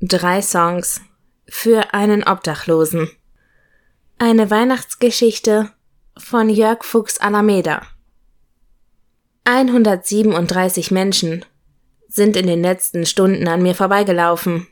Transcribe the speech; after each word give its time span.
Drei 0.00 0.42
Songs 0.42 1.00
für 1.48 1.92
einen 1.92 2.22
Obdachlosen. 2.22 3.10
Eine 4.16 4.48
Weihnachtsgeschichte 4.48 5.72
von 6.16 6.48
Jörg 6.48 6.84
Fuchs 6.84 7.18
Alameda. 7.18 7.82
137 9.42 10.92
Menschen 10.92 11.44
sind 12.06 12.36
in 12.36 12.46
den 12.46 12.62
letzten 12.62 13.06
Stunden 13.06 13.48
an 13.48 13.60
mir 13.60 13.74
vorbeigelaufen. 13.74 14.68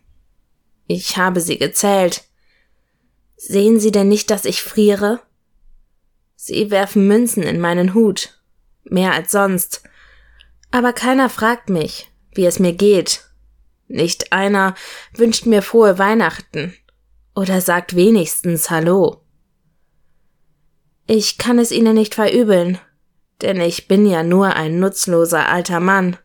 Ich 0.87 1.17
habe 1.17 1.41
sie 1.41 1.59
gezählt. 1.59 2.23
Sehen 3.37 3.81
Sie 3.81 3.91
denn 3.91 4.07
nicht, 4.07 4.31
dass 4.31 4.45
ich 4.45 4.63
friere? 4.63 5.21
Sie 6.37 6.71
werfen 6.71 7.09
Münzen 7.09 7.43
in 7.43 7.59
meinen 7.59 7.95
Hut. 7.95 8.41
Mehr 8.85 9.13
als 9.13 9.33
sonst. 9.33 9.83
Aber 10.71 10.93
keiner 10.93 11.29
fragt 11.29 11.69
mich, 11.69 12.13
wie 12.33 12.47
es 12.47 12.61
mir 12.61 12.75
geht 12.75 13.27
nicht 13.89 14.33
einer 14.33 14.75
wünscht 15.15 15.47
mir 15.47 15.63
frohe 15.63 15.99
Weihnachten 15.99 16.75
oder 17.35 17.61
sagt 17.61 17.95
wenigstens 17.95 18.71
Hallo. 18.71 19.23
Ich 21.07 21.39
kann 21.39 21.59
es 21.59 21.71
ihnen 21.71 21.95
nicht 21.95 22.15
verübeln, 22.15 22.79
denn 23.43 23.61
ich 23.61 23.87
bin 23.87 24.07
ja 24.07 24.23
nur 24.23 24.55
ein 24.55 24.81
nutzloser 24.81 25.49
alter 25.49 25.79
Mann. 25.79 26.17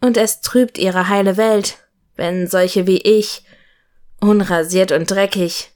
Und 0.00 0.16
es 0.18 0.42
trübt 0.42 0.76
ihre 0.76 1.08
heile 1.08 1.36
Welt, 1.36 1.78
wenn 2.16 2.46
solche 2.46 2.86
wie 2.86 2.98
ich, 2.98 3.44
unrasiert 4.20 4.92
und 4.92 5.10
dreckig, 5.10 5.70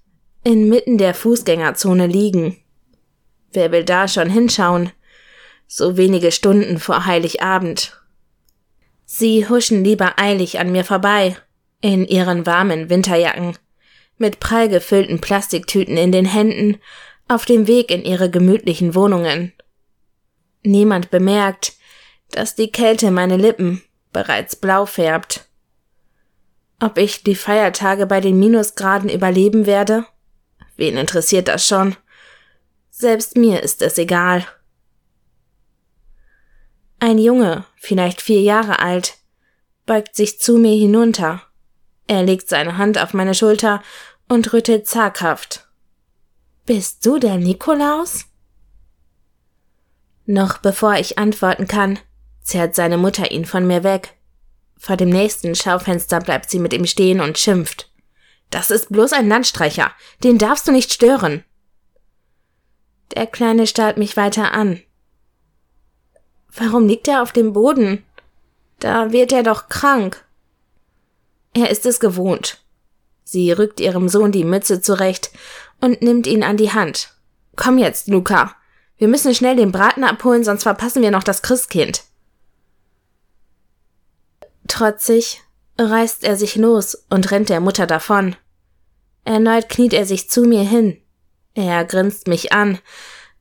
inmitten 0.44 0.98
der 0.98 1.14
Fußgängerzone 1.14 2.06
liegen. 2.06 2.62
Wer 3.52 3.72
will 3.72 3.84
da 3.84 4.06
schon 4.06 4.28
hinschauen? 4.28 4.92
So 5.66 5.96
wenige 5.96 6.32
Stunden 6.32 6.78
vor 6.78 7.06
Heiligabend. 7.06 7.97
Sie 9.10 9.48
huschen 9.48 9.84
lieber 9.84 10.18
eilig 10.18 10.58
an 10.58 10.70
mir 10.70 10.84
vorbei, 10.84 11.34
in 11.80 12.04
ihren 12.04 12.44
warmen 12.44 12.90
Winterjacken, 12.90 13.56
mit 14.18 14.38
prall 14.38 14.68
gefüllten 14.68 15.18
Plastiktüten 15.18 15.96
in 15.96 16.12
den 16.12 16.26
Händen, 16.26 16.76
auf 17.26 17.46
dem 17.46 17.66
Weg 17.66 17.90
in 17.90 18.02
ihre 18.02 18.28
gemütlichen 18.28 18.94
Wohnungen. 18.94 19.54
Niemand 20.62 21.10
bemerkt, 21.10 21.72
dass 22.32 22.54
die 22.54 22.70
Kälte 22.70 23.10
meine 23.10 23.38
Lippen 23.38 23.82
bereits 24.12 24.56
blau 24.56 24.84
färbt. 24.84 25.48
Ob 26.78 26.98
ich 26.98 27.24
die 27.24 27.34
Feiertage 27.34 28.04
bei 28.04 28.20
den 28.20 28.38
Minusgraden 28.38 29.08
überleben 29.08 29.64
werde? 29.64 30.04
Wen 30.76 30.98
interessiert 30.98 31.48
das 31.48 31.66
schon? 31.66 31.96
Selbst 32.90 33.38
mir 33.38 33.62
ist 33.62 33.80
es 33.80 33.96
egal. 33.96 34.44
Ein 37.00 37.18
Junge, 37.18 37.64
vielleicht 37.76 38.20
vier 38.20 38.40
Jahre 38.40 38.80
alt, 38.80 39.18
beugt 39.86 40.16
sich 40.16 40.40
zu 40.40 40.58
mir 40.58 40.76
hinunter. 40.76 41.42
Er 42.08 42.24
legt 42.24 42.48
seine 42.48 42.76
Hand 42.76 42.98
auf 42.98 43.14
meine 43.14 43.34
Schulter 43.34 43.82
und 44.28 44.52
rüttelt 44.52 44.88
zaghaft. 44.88 45.68
Bist 46.66 47.06
du 47.06 47.18
der 47.18 47.36
Nikolaus? 47.36 48.26
Noch 50.26 50.58
bevor 50.58 50.94
ich 50.94 51.18
antworten 51.18 51.68
kann, 51.68 51.98
zerrt 52.42 52.74
seine 52.74 52.98
Mutter 52.98 53.30
ihn 53.30 53.44
von 53.44 53.66
mir 53.66 53.84
weg. 53.84 54.16
Vor 54.76 54.96
dem 54.96 55.08
nächsten 55.08 55.54
Schaufenster 55.54 56.20
bleibt 56.20 56.50
sie 56.50 56.58
mit 56.58 56.72
ihm 56.72 56.86
stehen 56.86 57.20
und 57.20 57.38
schimpft. 57.38 57.90
Das 58.50 58.70
ist 58.70 58.90
bloß 58.90 59.12
ein 59.12 59.28
Landstreicher, 59.28 59.92
den 60.24 60.38
darfst 60.38 60.66
du 60.66 60.72
nicht 60.72 60.92
stören. 60.92 61.44
Der 63.14 63.26
Kleine 63.26 63.66
starrt 63.66 63.98
mich 63.98 64.16
weiter 64.16 64.52
an. 64.52 64.82
Warum 66.54 66.86
liegt 66.86 67.08
er 67.08 67.22
auf 67.22 67.32
dem 67.32 67.52
Boden? 67.52 68.04
Da 68.78 69.12
wird 69.12 69.32
er 69.32 69.42
doch 69.42 69.68
krank. 69.68 70.24
Er 71.54 71.70
ist 71.70 71.86
es 71.86 72.00
gewohnt. 72.00 72.62
Sie 73.24 73.52
rückt 73.52 73.80
ihrem 73.80 74.08
Sohn 74.08 74.32
die 74.32 74.44
Mütze 74.44 74.80
zurecht 74.80 75.30
und 75.80 76.00
nimmt 76.02 76.26
ihn 76.26 76.42
an 76.42 76.56
die 76.56 76.72
Hand. 76.72 77.14
Komm 77.56 77.78
jetzt, 77.78 78.08
Luca. 78.08 78.54
Wir 78.96 79.08
müssen 79.08 79.34
schnell 79.34 79.56
den 79.56 79.72
Braten 79.72 80.04
abholen, 80.04 80.44
sonst 80.44 80.62
verpassen 80.62 81.02
wir 81.02 81.10
noch 81.10 81.22
das 81.22 81.42
Christkind. 81.42 82.04
Trotzig 84.66 85.42
reißt 85.78 86.24
er 86.24 86.36
sich 86.36 86.56
los 86.56 87.06
und 87.08 87.30
rennt 87.30 87.48
der 87.48 87.60
Mutter 87.60 87.86
davon. 87.86 88.36
Erneut 89.24 89.68
kniet 89.68 89.92
er 89.92 90.06
sich 90.06 90.30
zu 90.30 90.42
mir 90.42 90.62
hin. 90.62 91.00
Er 91.54 91.84
grinst 91.84 92.28
mich 92.28 92.52
an, 92.52 92.78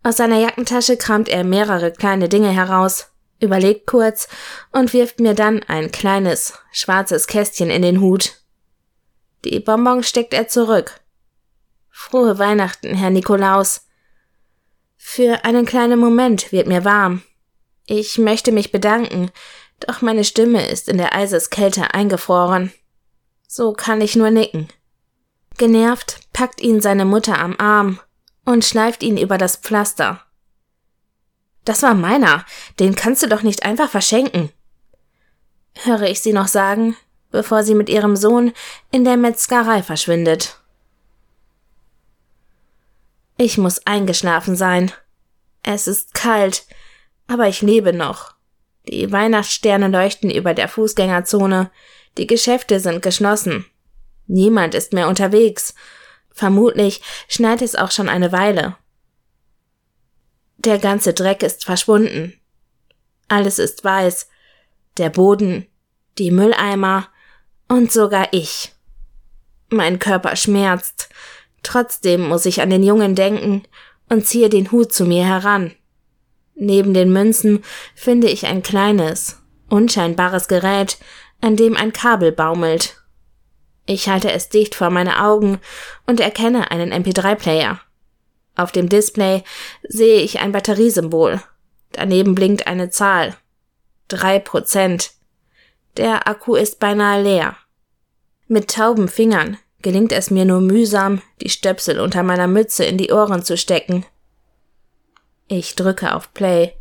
aus 0.04 0.18
seiner 0.18 0.40
Jackentasche 0.40 0.98
kramt 0.98 1.28
er 1.30 1.44
mehrere 1.44 1.92
kleine 1.92 2.30
Dinge 2.30 2.50
heraus, 2.50 3.08
überlegt 3.40 3.88
kurz 3.88 4.28
und 4.72 4.94
wirft 4.94 5.20
mir 5.20 5.34
dann 5.34 5.64
ein 5.64 5.92
kleines, 5.92 6.54
schwarzes 6.72 7.28
Kästchen 7.28 7.70
in 7.70 7.82
den 7.82 8.02
Hut. 8.02 8.36
Die 9.44 9.60
Bonbons 9.60 10.08
steckt 10.08 10.34
er 10.34 10.48
zurück. 10.48 11.02
Frohe 11.90 12.40
Weihnachten, 12.40 12.94
Herr 12.94 13.10
Nikolaus. 13.10 13.86
Für 14.98 15.46
einen 15.46 15.66
kleinen 15.66 16.00
Moment 16.00 16.52
wird 16.52 16.68
mir 16.68 16.86
warm. 16.86 17.24
Ich 17.86 18.18
möchte 18.18 18.52
mich 18.52 18.72
bedanken, 18.72 19.32
doch 19.80 20.02
meine 20.02 20.24
Stimme 20.24 20.68
ist 20.68 20.90
in 20.90 20.98
der 20.98 21.16
Eiseskälte 21.16 21.94
eingefroren. 21.94 22.72
So 23.48 23.74
kann 23.74 24.02
ich 24.02 24.16
nur 24.16 24.32
nicken. 24.32 24.68
Genervt 25.58 26.20
packt 26.34 26.62
ihn 26.62 26.82
seine 26.82 27.06
Mutter 27.06 27.40
am 27.40 27.56
Arm 27.58 28.00
und 28.48 28.64
schleift 28.64 29.04
ihn 29.04 29.18
über 29.18 29.38
das 29.38 29.58
Pflaster. 29.58 30.22
Das 31.66 31.84
war 31.84 31.94
meiner, 31.94 32.46
den 32.80 32.96
kannst 32.96 33.22
du 33.22 33.28
doch 33.28 33.42
nicht 33.42 33.64
einfach 33.64 33.90
verschenken. 33.90 34.52
Höre 35.84 36.04
ich 36.04 36.22
sie 36.22 36.32
noch 36.32 36.48
sagen, 36.48 36.96
bevor 37.30 37.64
sie 37.64 37.76
mit 37.76 37.90
ihrem 37.90 38.16
Sohn 38.16 38.54
in 38.90 39.04
der 39.04 39.18
Metzgerei 39.18 39.84
verschwindet. 39.84 40.62
Ich 43.38 43.58
muss 43.58 43.86
eingeschlafen 43.86 44.56
sein. 44.56 44.94
Es 45.62 45.86
ist 45.86 46.14
kalt, 46.14 46.66
aber 47.28 47.50
ich 47.50 47.62
lebe 47.62 47.92
noch. 47.92 48.34
Die 48.88 49.12
Weihnachtssterne 49.12 49.90
leuchten 49.90 50.30
über 50.32 50.54
der 50.54 50.70
Fußgängerzone, 50.70 51.70
die 52.18 52.28
Geschäfte 52.28 52.80
sind 52.80 53.02
geschlossen. 53.02 53.66
Niemand 54.26 54.74
ist 54.74 54.94
mehr 54.94 55.10
unterwegs, 55.10 55.76
Vermutlich 56.38 57.02
schneit 57.28 57.64
es 57.64 57.74
auch 57.74 57.90
schon 57.90 58.10
eine 58.10 58.32
Weile. 58.32 58.76
Der 60.58 60.78
ganze 60.78 61.16
Dreck 61.16 61.42
ist 61.42 61.66
verschwunden. 61.66 62.40
Alles 63.28 63.58
ist 63.58 63.84
weiß. 63.84 64.30
Der 64.98 65.10
Boden, 65.10 65.66
die 66.20 66.30
Mülleimer 66.30 67.08
und 67.68 67.92
sogar 67.92 68.28
ich. 68.34 68.72
Mein 69.70 69.98
Körper 69.98 70.36
schmerzt. 70.36 71.10
Trotzdem 71.64 72.28
muss 72.28 72.46
ich 72.46 72.62
an 72.62 72.70
den 72.70 72.84
Jungen 72.84 73.16
denken 73.16 73.64
und 74.08 74.28
ziehe 74.28 74.50
den 74.50 74.72
Hut 74.72 74.94
zu 74.94 75.06
mir 75.06 75.26
heran. 75.26 75.74
Neben 76.54 76.94
den 76.94 77.12
Münzen 77.12 77.64
finde 77.96 78.30
ich 78.30 78.46
ein 78.46 78.62
kleines, 78.62 79.42
unscheinbares 79.70 80.48
Gerät, 80.48 81.00
an 81.42 81.56
dem 81.56 81.76
ein 81.76 81.94
Kabel 81.94 82.32
baumelt. 82.32 82.97
Ich 83.88 84.10
halte 84.10 84.32
es 84.32 84.50
dicht 84.50 84.76
vor 84.76 84.90
meine 84.90 85.24
Augen 85.24 85.60
und 86.06 86.20
erkenne 86.20 86.72
einen 86.72 86.94
MP3-Player. 86.94 87.80
Auf 88.56 88.72
dem 88.72 88.90
Display 88.90 89.44
sehe 89.88 90.22
ich 90.22 90.40
ein 90.40 90.52
Batteriesymbol. 90.52 91.42
Daneben 91.94 92.36
blinkt 92.36 92.68
eine 92.68 92.90
Zahl. 92.90 93.36
Drei 94.10 94.40
Prozent. 94.40 95.12
Der 95.96 96.28
Akku 96.28 96.56
ist 96.56 96.80
beinahe 96.80 97.24
leer. 97.24 97.56
Mit 98.48 98.70
tauben 98.72 99.08
Fingern 99.08 99.58
gelingt 99.82 100.12
es 100.12 100.32
mir 100.32 100.44
nur 100.44 100.60
mühsam, 100.60 101.22
die 101.42 101.50
Stöpsel 101.50 102.00
unter 102.02 102.24
meiner 102.24 102.48
Mütze 102.48 102.84
in 102.84 102.98
die 102.98 103.12
Ohren 103.12 103.44
zu 103.44 103.56
stecken. 103.56 104.06
Ich 105.48 105.76
drücke 105.76 106.14
auf 106.14 106.34
Play. 106.34 106.74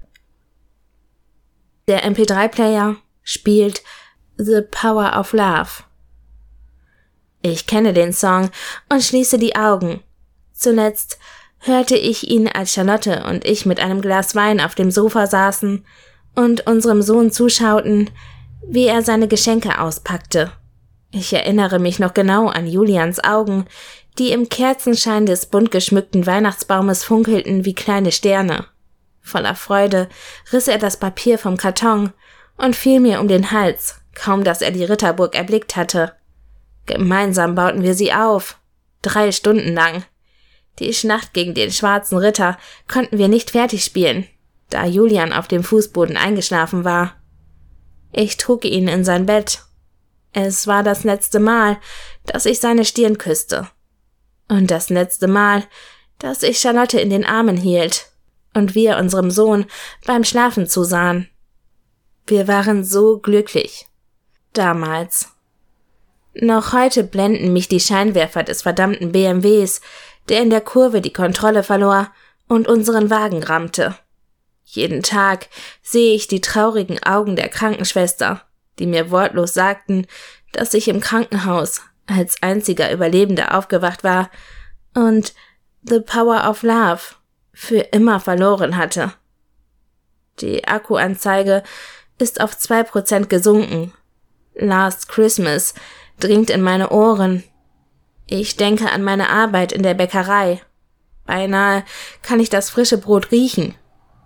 Der 1.87 2.05
MP3-Player 2.05 2.97
spielt 3.23 3.85
The 4.39 4.63
Power 4.69 5.17
of 5.19 5.33
Love. 5.33 5.86
Ich 7.53 7.67
kenne 7.67 7.93
den 7.93 8.13
Song 8.13 8.51
und 8.89 9.03
schließe 9.03 9.39
die 9.39 9.57
Augen. 9.57 10.03
Zuletzt 10.53 11.19
hörte 11.61 11.97
ich 11.97 12.29
ihn, 12.29 12.49
als 12.49 12.73
Charlotte 12.73 13.25
und 13.29 13.45
ich 13.45 13.67
mit 13.67 13.81
einem 13.81 14.01
Glas 14.01 14.35
Wein 14.35 14.61
auf 14.61 14.75
dem 14.75 14.91
Sofa 14.91 15.27
saßen 15.27 15.85
und 16.35 16.67
unserem 16.67 17.03
Sohn 17.03 17.31
zuschauten, 17.31 18.11
wie 18.67 18.87
er 18.87 19.03
seine 19.03 19.29
Geschenke 19.29 19.81
auspackte. 19.81 20.51
Ich 21.13 21.33
erinnere 21.33 21.79
mich 21.79 21.99
noch 21.99 22.15
genau 22.15 22.49
an 22.49 22.67
Julians 22.67 23.23
Augen, 23.23 23.67
die 24.19 24.33
im 24.33 24.49
Kerzenschein 24.49 25.25
des 25.25 25.47
bunt 25.47 25.71
geschmückten 25.71 26.27
Weihnachtsbaumes 26.27 27.05
funkelten 27.05 27.65
wie 27.65 27.75
kleine 27.75 28.13
Sterne. 28.13 28.67
Voller 29.23 29.55
Freude 29.55 30.09
riss 30.53 30.69
er 30.69 30.79
das 30.79 30.97
Papier 30.97 31.39
vom 31.39 31.57
Karton 31.57 32.13
und 32.57 32.77
fiel 32.77 33.01
mir 33.01 33.21
um 33.21 33.29
den 33.29 33.51
Hals, 33.53 34.01
kaum 34.15 34.43
dass 34.45 34.63
er 34.63 34.71
die 34.71 34.85
Ritterburg 34.85 35.35
erblickt 35.35 35.77
hatte. 35.77 36.13
Gemeinsam 36.87 37.55
bauten 37.55 37.83
wir 37.83 37.95
sie 37.95 38.13
auf. 38.13 38.59
Drei 39.03 39.33
Stunden 39.33 39.75
lang. 39.75 40.05
Die 40.79 40.93
Schlacht 40.93 41.33
gegen 41.33 41.55
den 41.55 41.71
schwarzen 41.71 42.19
Ritter 42.19 42.59
konnten 42.89 43.19
wir 43.19 43.29
nicht 43.29 43.51
fertig 43.51 43.85
spielen, 43.85 44.27
da 44.71 44.85
Julian 44.85 45.33
auf 45.33 45.49
dem 45.49 45.65
Fußboden 45.65 46.17
eingeschlafen 46.17 46.85
war. 46.85 47.15
Ich 48.13 48.37
trug 48.37 48.65
ihn 48.65 48.89
in 48.89 49.05
sein 49.05 49.27
Bett. 49.27 49.63
Es 50.33 50.67
war 50.67 50.83
das 50.83 51.05
letzte 51.05 51.41
Mal, 51.41 51.79
dass 52.25 52.47
ich 52.47 52.61
seine 52.61 52.85
Stirn 52.85 53.19
küsste. 53.19 53.69
Und 54.49 54.71
das 54.71 54.91
letzte 54.91 55.29
Mal, 55.29 55.65
dass 56.19 56.43
ich 56.43 56.61
Charlotte 56.61 57.01
in 57.01 57.11
den 57.11 57.25
Armen 57.25 57.57
hielt 57.57 58.13
und 58.55 58.75
wir 58.75 58.97
unserem 58.99 59.31
Sohn 59.31 59.67
beim 60.07 60.25
Schlafen 60.25 60.67
zusahen. 60.67 61.29
Wir 62.27 62.49
waren 62.49 62.85
so 62.85 63.19
glücklich. 63.19 63.87
Damals. 64.53 65.36
Noch 66.41 66.75
heute 66.75 67.03
blenden 67.03 67.55
mich 67.55 67.69
die 67.69 67.81
Scheinwerfer 67.81 68.43
des 68.43 68.63
verdammten 68.63 69.13
BMWs, 69.13 69.81
der 70.29 70.43
in 70.43 70.51
der 70.51 70.61
Kurve 70.61 71.01
die 71.01 71.13
Kontrolle 71.13 71.63
verlor 71.63 72.11
und 72.47 72.69
unseren 72.69 73.09
Wagen 73.09 73.43
rammte. 73.43 73.97
Jeden 74.65 75.03
Tag 75.03 75.49
sehe 75.83 76.15
ich 76.15 76.29
die 76.29 76.43
traurigen 76.43 77.03
Augen 77.03 77.37
der 77.37 77.49
Krankenschwester, 77.49 78.43
die 78.79 78.87
mir 78.87 79.11
wortlos 79.11 79.55
sagten, 79.55 80.07
dass 80.53 80.75
ich 80.75 80.89
im 80.89 81.01
Krankenhaus 81.01 81.81
als 82.07 82.43
einziger 82.43 82.93
Überlebender 82.93 83.57
aufgewacht 83.57 84.05
war 84.05 84.31
und 84.95 85.33
The 85.85 86.01
Power 86.01 86.51
of 86.51 86.63
Love 86.63 87.01
für 87.55 87.79
immer 87.79 88.21
verloren 88.21 88.77
hatte. 88.77 89.15
Die 90.41 90.69
Akkuanzeige 90.69 91.63
ist 92.19 92.43
auf 92.43 92.59
zwei 92.59 92.83
Prozent 92.83 93.31
gesunken. 93.31 93.95
Last 94.55 95.09
Christmas 95.09 95.75
dringt 96.21 96.51
in 96.51 96.63
meine 96.63 96.91
Ohren. 96.91 97.43
Ich 98.27 98.57
denke 98.57 98.91
an 98.91 99.03
meine 99.03 99.31
Arbeit 99.31 99.73
in 99.73 99.83
der 99.83 99.95
Bäckerei. 99.95 100.61
Beinahe 101.27 101.85
kann 102.23 102.41
ich 102.41 102.51
das 102.51 102.71
frische 102.71 102.99
Brot 102.99 103.31
riechen. 103.31 103.75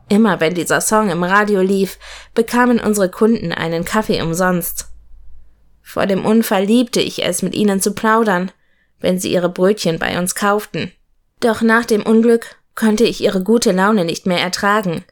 Immer 0.09 0.41
wenn 0.41 0.55
dieser 0.55 0.81
Song 0.81 1.11
im 1.11 1.23
Radio 1.23 1.61
lief, 1.61 1.99
bekamen 2.35 2.81
unsere 2.81 3.11
Kunden 3.11 3.53
einen 3.53 3.85
Kaffee 3.85 4.23
umsonst. 4.23 4.89
Vor 5.83 6.07
dem 6.07 6.25
Unfall 6.25 6.65
liebte 6.65 7.01
ich 7.01 7.25
es, 7.25 7.43
mit 7.43 7.55
ihnen 7.55 7.81
zu 7.81 7.95
plaudern, 7.95 8.51
wenn 9.01 9.19
sie 9.19 9.33
ihre 9.33 9.49
Brötchen 9.49 9.99
bei 9.99 10.19
uns 10.19 10.35
kauften. 10.35 10.93
Doch 11.41 11.63
nach 11.63 11.85
dem 11.85 12.03
Unglück 12.03 12.57
konnte 12.75 13.05
ich 13.05 13.23
ihre 13.23 13.43
gute 13.43 13.73
Laune 13.73 14.05
nicht 14.05 14.27
mehr 14.27 14.41
ertragen. 14.41 15.05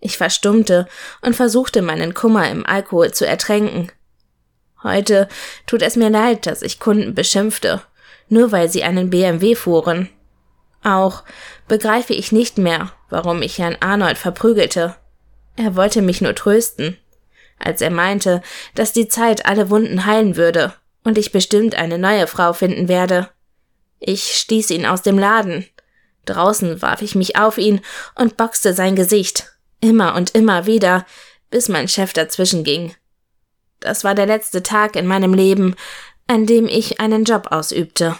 Ich 0.00 0.16
verstummte 0.16 0.86
und 1.22 1.34
versuchte 1.34 1.82
meinen 1.82 2.14
Kummer 2.14 2.50
im 2.50 2.64
Alkohol 2.64 3.12
zu 3.12 3.26
ertränken. 3.26 3.90
Heute 4.82 5.28
tut 5.66 5.82
es 5.82 5.96
mir 5.96 6.10
leid, 6.10 6.46
dass 6.46 6.62
ich 6.62 6.78
Kunden 6.78 7.14
beschimpfte, 7.14 7.82
nur 8.28 8.52
weil 8.52 8.68
sie 8.68 8.84
einen 8.84 9.10
BMW 9.10 9.54
fuhren. 9.54 10.08
Auch 10.84 11.24
begreife 11.66 12.14
ich 12.14 12.32
nicht 12.32 12.58
mehr, 12.58 12.92
warum 13.10 13.42
ich 13.42 13.58
Herrn 13.58 13.76
Arnold 13.80 14.18
verprügelte. 14.18 14.94
Er 15.56 15.74
wollte 15.74 16.02
mich 16.02 16.20
nur 16.20 16.34
trösten, 16.34 16.96
als 17.58 17.80
er 17.80 17.90
meinte, 17.90 18.42
dass 18.74 18.92
die 18.92 19.08
Zeit 19.08 19.46
alle 19.46 19.70
Wunden 19.70 20.06
heilen 20.06 20.36
würde 20.36 20.74
und 21.02 21.18
ich 21.18 21.32
bestimmt 21.32 21.74
eine 21.74 21.98
neue 21.98 22.26
Frau 22.26 22.52
finden 22.52 22.88
werde. 22.88 23.28
Ich 23.98 24.36
stieß 24.36 24.70
ihn 24.70 24.86
aus 24.86 25.02
dem 25.02 25.18
Laden. 25.18 25.66
Draußen 26.24 26.80
warf 26.82 27.02
ich 27.02 27.14
mich 27.14 27.36
auf 27.36 27.58
ihn 27.58 27.80
und 28.14 28.36
boxte 28.36 28.74
sein 28.74 28.94
Gesicht, 28.94 29.50
immer 29.80 30.14
und 30.14 30.30
immer 30.34 30.66
wieder, 30.66 31.04
bis 31.50 31.68
mein 31.68 31.88
Chef 31.88 32.12
dazwischen 32.12 32.62
ging. 32.62 32.94
Das 33.80 34.04
war 34.04 34.14
der 34.14 34.26
letzte 34.26 34.62
Tag 34.62 34.96
in 34.96 35.06
meinem 35.06 35.34
Leben, 35.34 35.74
an 36.26 36.46
dem 36.46 36.66
ich 36.66 37.00
einen 37.00 37.24
Job 37.24 37.48
ausübte. 37.50 38.16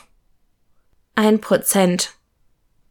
Ein 1.14 1.40
Prozent 1.40 2.12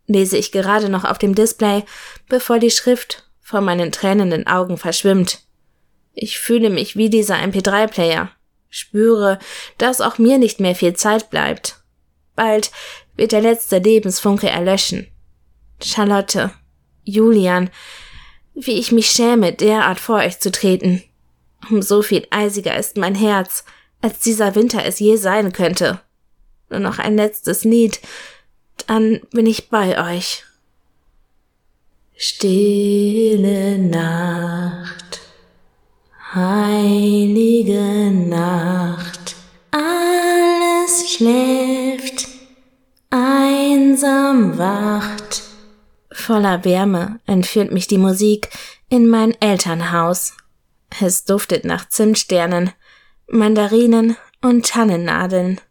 lese 0.06 0.38
ich 0.38 0.52
gerade 0.52 0.90
noch 0.90 1.04
auf 1.04 1.18
dem 1.18 1.36
Display, 1.36 1.84
bevor 2.28 2.60
die 2.60 2.72
Schrift 2.72 3.30
vor 3.42 3.62
meinen 3.62 3.92
tränenden 3.92 4.48
Augen 4.48 4.78
verschwimmt. 4.78 5.40
Ich 6.14 6.40
fühle 6.40 6.70
mich 6.70 6.96
wie 6.96 7.10
dieser 7.10 7.36
MP3-Player, 7.36 8.32
spüre, 8.70 9.40
dass 9.78 10.02
auch 10.02 10.18
mir 10.18 10.38
nicht 10.38 10.60
mehr 10.60 10.76
viel 10.76 10.94
Zeit 10.94 11.30
bleibt. 11.30 11.84
Bald 12.36 12.72
wird 13.16 13.32
der 13.32 13.42
letzte 13.42 13.80
Lebensfunke 13.80 14.50
erlöschen. 14.50 15.08
Charlotte, 15.82 16.52
Julian, 17.04 17.70
wie 18.54 18.80
ich 18.80 18.92
mich 18.92 19.12
schäme, 19.12 19.54
derart 19.54 20.00
vor 20.00 20.18
euch 20.18 20.40
zu 20.40 20.52
treten. 20.52 21.04
Um 21.70 21.82
so 21.82 22.02
viel 22.02 22.28
eisiger 22.30 22.78
ist 22.78 22.98
mein 22.98 23.16
Herz, 23.16 23.66
als 24.02 24.20
dieser 24.20 24.56
Winter 24.56 24.86
es 24.86 25.00
je 25.00 25.16
sein 25.18 25.52
könnte. 25.54 26.00
Nur 26.70 26.80
noch 26.80 27.00
ein 27.00 27.16
letztes 27.16 27.64
Lied, 27.64 28.00
dann 28.86 29.22
bin 29.32 29.46
ich 29.46 29.70
bei 29.70 30.16
euch. 30.16 30.44
Stille 32.16 33.78
Nacht, 33.78 35.22
heilige 36.34 38.12
Nacht, 38.12 39.36
alles 39.72 41.12
schläft, 41.12 42.28
einsam 43.10 44.58
wacht. 44.58 45.44
Voller 46.12 46.66
Wärme 46.66 47.20
entführt 47.28 47.72
mich 47.72 47.88
die 47.88 48.00
Musik 48.00 48.50
in 48.90 49.08
mein 49.08 49.40
Elternhaus. 49.40 50.34
Es 51.02 51.26
duftet 51.26 51.66
nach 51.66 51.90
Zimtsternen, 51.90 52.72
Mandarinen 53.28 54.16
und 54.42 54.66
Tannennadeln. 54.66 55.62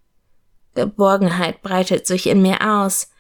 Geborgenheit 0.74 1.62
breitet 1.62 2.06
sich 2.06 2.26
in 2.26 2.42
mir 2.42 2.60
aus. 2.60 3.10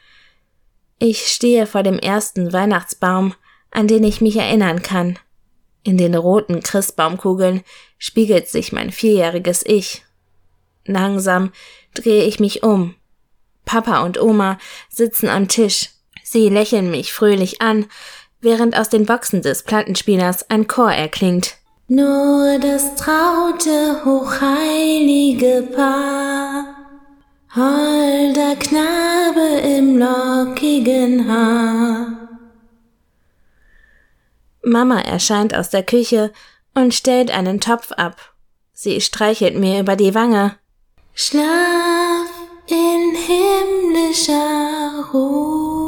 Ich 0.98 1.26
stehe 1.28 1.66
vor 1.66 1.82
dem 1.82 1.98
ersten 1.98 2.52
Weihnachtsbaum, 2.52 3.34
an 3.70 3.88
den 3.88 4.04
ich 4.04 4.20
mich 4.20 4.36
erinnern 4.36 4.82
kann. 4.82 5.18
In 5.82 5.98
den 5.98 6.14
roten 6.14 6.62
Christbaumkugeln 6.62 7.62
spiegelt 7.98 8.48
sich 8.48 8.72
mein 8.72 8.90
vierjähriges 8.90 9.64
Ich. 9.64 10.04
Langsam 10.84 11.52
drehe 11.94 12.24
ich 12.24 12.40
mich 12.40 12.62
um. 12.62 12.94
Papa 13.64 14.04
und 14.04 14.20
Oma 14.20 14.58
sitzen 14.88 15.28
am 15.28 15.48
Tisch. 15.48 15.90
Sie 16.22 16.48
lächeln 16.48 16.90
mich 16.90 17.12
fröhlich 17.12 17.60
an, 17.60 17.86
während 18.40 18.76
aus 18.76 18.88
den 18.88 19.06
Boxen 19.06 19.42
des 19.42 19.62
Plattenspielers 19.62 20.50
ein 20.50 20.66
Chor 20.66 20.92
erklingt. 20.92 21.56
Nur 21.88 22.58
das 22.58 22.96
traute, 22.96 24.04
hochheilige 24.04 25.68
Paar 25.72 26.64
Holder 27.54 28.56
Knabe 28.56 29.60
im 29.60 29.96
lockigen 29.96 31.28
Haar. 31.28 32.28
Mama 34.64 34.98
erscheint 34.98 35.54
aus 35.54 35.70
der 35.70 35.84
Küche 35.84 36.32
und 36.74 36.92
stellt 36.92 37.30
einen 37.30 37.60
Topf 37.60 37.92
ab. 37.92 38.34
Sie 38.72 39.00
streichelt 39.00 39.56
mir 39.56 39.78
über 39.78 39.94
die 39.94 40.12
Wange. 40.12 40.56
Schlaf 41.14 42.26
in 42.66 43.14
himmlischer 43.14 45.08
Ruhe. 45.14 45.86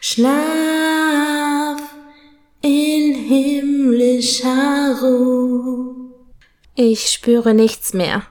Schlaf 0.00 0.49
Ich 6.82 7.10
spüre 7.10 7.52
nichts 7.52 7.92
mehr. 7.92 8.22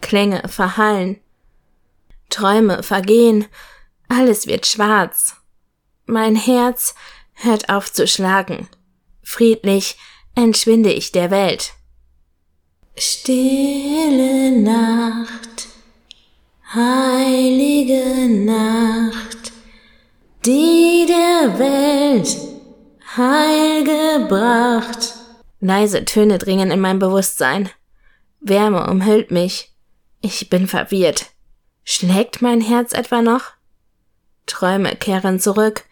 Klänge 0.00 0.48
verhallen. 0.48 1.18
Träume 2.30 2.84
vergehen. 2.84 3.46
Alles 4.06 4.46
wird 4.46 4.66
schwarz. 4.66 5.34
Mein 6.04 6.36
Herz 6.36 6.94
hört 7.34 7.68
auf 7.68 7.92
zu 7.92 8.06
schlagen. 8.06 8.68
Friedlich 9.24 9.96
entschwinde 10.36 10.92
ich 10.92 11.10
der 11.10 11.32
Welt. 11.32 11.72
Stille 12.96 14.52
Nacht, 14.52 15.66
heilige 16.72 18.28
Nacht, 18.28 19.50
die 20.44 21.04
der 21.08 21.58
Welt 21.58 22.28
Heil 23.16 23.82
gebracht. 23.82 25.15
Leise 25.60 26.04
Töne 26.04 26.38
dringen 26.38 26.70
in 26.70 26.80
mein 26.80 26.98
Bewusstsein. 26.98 27.70
Wärme 28.40 28.88
umhüllt 28.90 29.30
mich. 29.30 29.72
Ich 30.20 30.50
bin 30.50 30.68
verwirrt. 30.68 31.26
Schlägt 31.84 32.42
mein 32.42 32.60
Herz 32.60 32.92
etwa 32.92 33.22
noch? 33.22 33.52
Träume 34.46 34.96
kehren 34.96 35.40
zurück. 35.40 35.84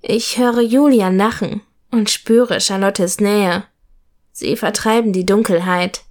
Ich 0.00 0.38
höre 0.38 0.60
Julian 0.60 1.16
lachen 1.16 1.60
und 1.90 2.10
spüre 2.10 2.60
Charlottes 2.60 3.20
Nähe. 3.20 3.64
Sie 4.32 4.56
vertreiben 4.56 5.12
die 5.12 5.26
Dunkelheit. 5.26 6.02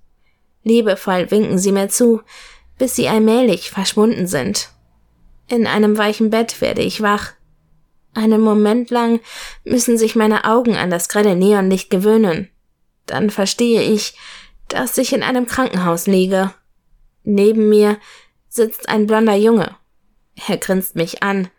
Liebevoll 0.64 1.32
winken 1.32 1.58
sie 1.58 1.72
mir 1.72 1.90
zu, 1.90 2.22
bis 2.78 2.96
sie 2.96 3.08
allmählich 3.08 3.72
verschwunden 3.72 4.28
sind. 4.28 4.70
In 5.48 5.66
einem 5.66 5.98
weichen 5.98 6.30
Bett 6.30 6.62
werde 6.62 6.82
ich 6.82 7.02
wach. 7.02 7.34
Einen 8.14 8.42
Moment 8.42 8.92
lang 8.92 9.20
müssen 9.64 9.98
sich 9.98 10.16
meine 10.16 10.46
Augen 10.46 10.76
an 10.76 10.90
das 10.90 11.10
grelle 11.10 11.36
Neonlicht 11.36 11.90
gewöhnen. 11.90 12.51
Dann 13.06 13.30
verstehe 13.30 13.82
ich, 13.82 14.18
dass 14.68 14.98
ich 14.98 15.14
in 15.14 15.24
einem 15.24 15.46
Krankenhaus 15.46 16.08
liege. 16.08 16.54
Neben 17.24 17.70
mir 17.70 17.98
sitzt 18.50 18.90
ein 18.90 19.08
blonder 19.08 19.36
Junge. 19.36 19.76
Er 20.48 20.58
grinst 20.58 20.96
mich 20.96 21.24
an. 21.24 21.50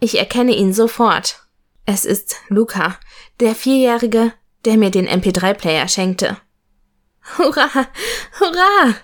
Ich 0.00 0.18
erkenne 0.18 0.52
ihn 0.52 0.72
sofort. 0.72 1.46
Es 1.86 2.04
ist 2.04 2.36
Luca, 2.48 2.98
der 3.40 3.54
Vierjährige, 3.54 4.32
der 4.64 4.76
mir 4.76 4.90
den 4.90 5.08
MP3-Player 5.08 5.88
schenkte. 5.88 6.36
Hurra! 7.36 7.68
Hurra! 8.38 8.94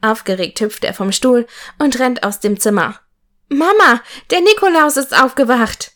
Aufgeregt 0.00 0.60
hüpft 0.60 0.84
er 0.84 0.94
vom 0.94 1.12
Stuhl 1.12 1.46
und 1.78 1.98
rennt 1.98 2.22
aus 2.22 2.40
dem 2.40 2.60
Zimmer. 2.60 3.00
Mama, 3.48 4.00
der 4.30 4.40
Nikolaus 4.40 4.96
ist 4.96 5.18
aufgewacht. 5.18 5.92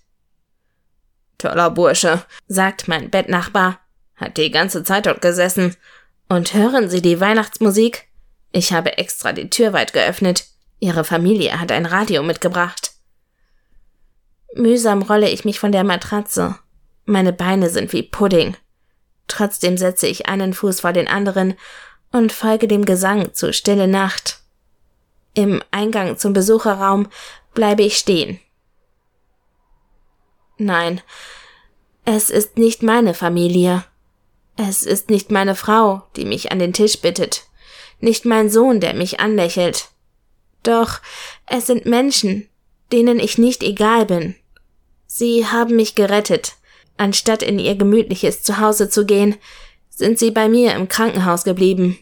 Toller 1.38 1.70
Bursche, 1.70 2.24
sagt 2.46 2.88
mein 2.88 3.10
Bettnachbar. 3.10 3.80
Hat 4.18 4.36
die 4.36 4.50
ganze 4.50 4.84
Zeit 4.84 5.06
dort 5.06 5.22
gesessen. 5.22 5.76
Und 6.28 6.52
hören 6.52 6.90
Sie 6.90 7.00
die 7.00 7.20
Weihnachtsmusik? 7.20 8.08
Ich 8.52 8.72
habe 8.72 8.98
extra 8.98 9.32
die 9.32 9.48
Tür 9.48 9.72
weit 9.72 9.92
geöffnet. 9.92 10.46
Ihre 10.80 11.04
Familie 11.04 11.60
hat 11.60 11.72
ein 11.72 11.86
Radio 11.86 12.22
mitgebracht. 12.22 12.92
Mühsam 14.54 15.02
rolle 15.02 15.30
ich 15.30 15.44
mich 15.44 15.58
von 15.58 15.72
der 15.72 15.84
Matratze. 15.84 16.56
Meine 17.04 17.32
Beine 17.32 17.70
sind 17.70 17.92
wie 17.92 18.02
Pudding. 18.02 18.56
Trotzdem 19.26 19.76
setze 19.76 20.06
ich 20.06 20.26
einen 20.26 20.54
Fuß 20.54 20.80
vor 20.80 20.92
den 20.92 21.08
anderen 21.08 21.54
und 22.12 22.32
folge 22.32 22.68
dem 22.68 22.84
Gesang 22.84 23.34
zu 23.34 23.52
Stille 23.52 23.88
Nacht. 23.88 24.40
Im 25.34 25.62
Eingang 25.70 26.16
zum 26.16 26.32
Besucherraum 26.32 27.08
bleibe 27.54 27.82
ich 27.82 27.98
stehen. 27.98 28.40
Nein, 30.56 31.00
es 32.04 32.30
ist 32.30 32.56
nicht 32.56 32.82
meine 32.82 33.14
Familie. 33.14 33.84
Es 34.60 34.82
ist 34.82 35.08
nicht 35.08 35.30
meine 35.30 35.54
Frau, 35.54 36.02
die 36.16 36.24
mich 36.24 36.50
an 36.50 36.58
den 36.58 36.72
Tisch 36.72 37.00
bittet, 37.00 37.44
nicht 38.00 38.24
mein 38.24 38.50
Sohn, 38.50 38.80
der 38.80 38.92
mich 38.92 39.20
anlächelt. 39.20 39.88
Doch 40.64 40.98
es 41.46 41.68
sind 41.68 41.86
Menschen, 41.86 42.48
denen 42.90 43.20
ich 43.20 43.38
nicht 43.38 43.62
egal 43.62 44.04
bin. 44.04 44.34
Sie 45.06 45.46
haben 45.46 45.76
mich 45.76 45.94
gerettet. 45.94 46.56
Anstatt 46.96 47.44
in 47.44 47.60
ihr 47.60 47.76
gemütliches 47.76 48.42
Zuhause 48.42 48.90
zu 48.90 49.06
gehen, 49.06 49.36
sind 49.90 50.18
sie 50.18 50.32
bei 50.32 50.48
mir 50.48 50.74
im 50.74 50.88
Krankenhaus 50.88 51.44
geblieben. 51.44 51.96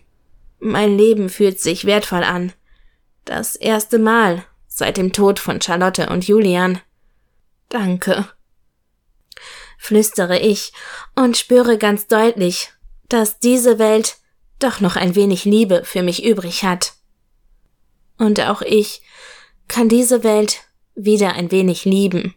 Mein 0.58 0.96
Leben 0.96 1.28
fühlt 1.28 1.60
sich 1.60 1.84
wertvoll 1.84 2.24
an. 2.24 2.54
Das 3.26 3.54
erste 3.56 3.98
Mal 3.98 4.46
seit 4.66 4.96
dem 4.96 5.12
Tod 5.12 5.38
von 5.38 5.60
Charlotte 5.60 6.08
und 6.08 6.26
Julian. 6.26 6.80
Danke. 7.68 8.26
Flüstere 9.86 10.40
ich 10.40 10.72
und 11.14 11.36
spüre 11.36 11.78
ganz 11.78 12.08
deutlich, 12.08 12.72
dass 13.08 13.38
diese 13.38 13.78
Welt 13.78 14.16
doch 14.58 14.80
noch 14.80 14.96
ein 14.96 15.14
wenig 15.14 15.44
Liebe 15.44 15.84
für 15.84 16.02
mich 16.02 16.24
übrig 16.24 16.64
hat. 16.64 16.94
Und 18.18 18.40
auch 18.40 18.62
ich 18.62 19.00
kann 19.68 19.88
diese 19.88 20.24
Welt 20.24 20.62
wieder 20.96 21.34
ein 21.34 21.52
wenig 21.52 21.84
lieben. 21.84 22.34